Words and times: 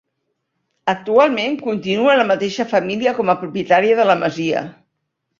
Actualment 0.93 1.57
continua 1.67 2.15
la 2.19 2.25
mateixa 2.29 2.65
família 2.71 3.13
com 3.19 3.29
a 3.33 3.35
propietària 3.43 3.99
de 4.01 4.07
la 4.11 4.17
masia. 4.23 4.65